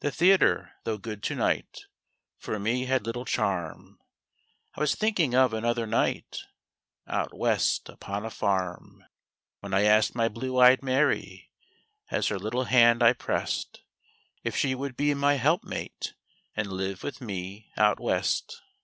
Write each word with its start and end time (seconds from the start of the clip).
The 0.00 0.10
theater, 0.10 0.72
though 0.82 0.98
good 0.98 1.22
to 1.22 1.36
night, 1.36 1.84
For 2.40 2.58
me 2.58 2.86
had 2.86 3.06
little 3.06 3.24
charm; 3.24 4.00
I 4.74 4.80
was 4.80 4.96
thinking 4.96 5.32
of 5.36 5.52
another 5.54 5.86
night— 5.86 6.40
Out 7.06 7.32
West 7.32 7.88
upon 7.88 8.24
a 8.24 8.30
farm— 8.30 9.04
When 9.60 9.72
I 9.72 9.82
asked 9.82 10.16
my 10.16 10.26
blue 10.26 10.58
eyed 10.58 10.82
Mary, 10.82 11.52
As 12.10 12.26
her 12.26 12.38
little 12.40 12.64
hand 12.64 13.00
I 13.00 13.12
pressed, 13.12 13.82
If 14.42 14.56
she 14.56 14.74
would 14.74 14.96
be 14.96 15.14
my 15.14 15.34
helpmate, 15.34 16.14
And 16.56 16.72
live 16.72 17.04
with 17.04 17.20
me 17.20 17.70
out 17.78 18.00
West. 18.00 18.60